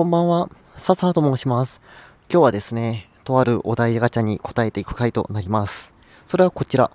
[0.00, 0.48] こんばんは。
[0.78, 1.78] 笹と申します。
[2.30, 5.92] 今日はですね、とあるお題ガチャに答えていく回となります。
[6.26, 6.90] それはこちら。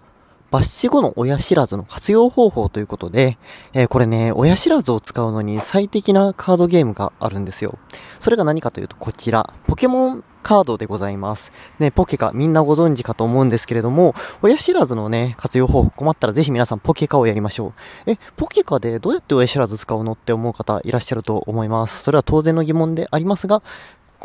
[0.52, 3.38] 抜死後の親知らずの活用方法ということで、
[3.74, 7.78] えーこれね、親知らずを使うのに最適なカードゲームがあるんですよ。
[8.20, 11.52] それが何かというとこちら、ポケモンカードでございます。
[11.80, 14.14] ね、ポケカみんなご存知かと思うんですけれども、
[14.44, 17.74] 親知らずのね、活用方法困ったらぜひ皆さんポケカをやりましょ
[18.08, 18.12] う。
[18.12, 22.04] え、ポケカでどうやって親知らず使うのって思う方いらっしゃると思います。
[22.04, 23.64] それは当然の疑問でありますが、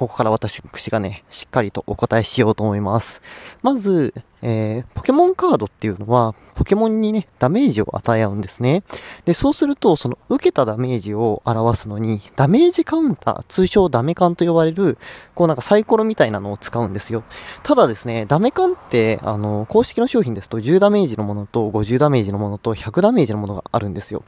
[0.01, 3.21] ここから私がね、しっかりとお答えしようと思います。
[3.61, 8.83] まず、えー、ポケモンカードっていうのは、ポケモンにね、ダメージを与え合うんですね。
[9.27, 14.97] で、そうすると、その、受けたダメージを表すのに、ダメージカウンター、通称ダメカンと呼ばれる、
[15.35, 17.23] こうなんかサイコロみたいなのを使うんですよ。
[17.63, 24.23] ただですね、ダメカンって、あの、公式の商品ですと10ダメージのものと50ダメージのものと100ダメージのものがあるんですよ。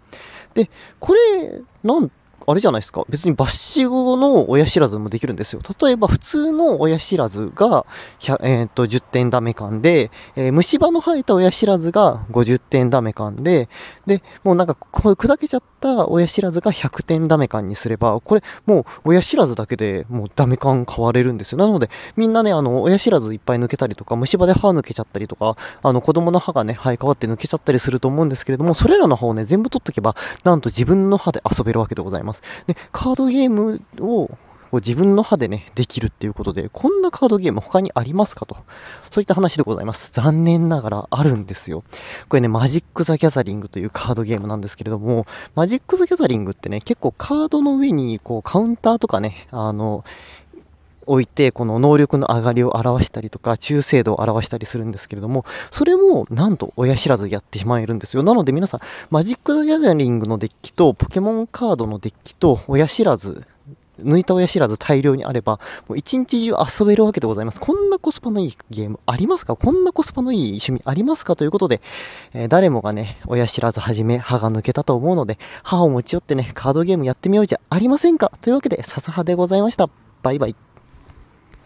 [0.52, 0.68] で、
[1.00, 2.10] これ、なん、
[2.46, 3.04] あれじゃないですか。
[3.08, 5.60] 別に抜歯後の親知らずもできるんですよ。
[5.80, 7.86] 例えば普通の親知らずが、
[8.20, 13.68] 100えーっと、10点ダメ感で、えー虫歯の生えた親知らずが50点ダメ感で、
[14.06, 21.58] で、もうなんか、こう砕けちゃった親知らずが100点ダメ感にすれば、これ、もう親知らずだけでもうダメ感変われるんですよ。
[21.58, 32.42] なので、みんなね、あの、親知らずいっぱい抜けたりとか、虫歯で歯抜けちゃったりとか、あの、子供の歯がね、生え変わって抜けちゃったりすると思うんですけれども、それらの歯をね、全部取っとけば、なんと自分の歯で遊べるわけでございます。
[32.66, 34.30] で、カードゲームを、
[34.72, 38.56] こう自分の歯でね、できるっていうことで、こんなカードゲーム他にありますかと。
[39.10, 40.08] そういった話でございます。
[40.12, 41.84] 残念ながらあるんですよ。
[42.30, 50.04] これね、マジック・ザ・ギャザリングというカードゲームなんですけれども、マジック・ザ・ギャザリングってね、結構カードの上に、こう、カウンターとかね、あの、
[51.04, 58.22] 置いて、この能力の上がりを表したりとか、中精度を表したりするんですけれども、それも、なんと、親知らずやってしまえるんですよ。
[58.22, 63.44] なので皆さん、マジック・ザ・ギャザリングのデッキと、ポケモンカードのデッキと、親知らず、
[64.02, 67.60] 抜いた親知らず大量にあれば、もう一日中遊べるわけでございます。
[67.60, 69.56] こんなコスパのいいゲームありますか？
[69.56, 71.36] こんなコスパのいい趣味ありますか？
[71.36, 71.80] ということで、
[72.32, 78.32] えー誰もがね、親知らずはじめ歯が抜けたと思うので、歯を持ち寄ってね、カードゲームやってみようじゃありませんか？
[78.42, 79.88] というわけで、笹葉でございました。
[80.22, 80.71] バイバイ。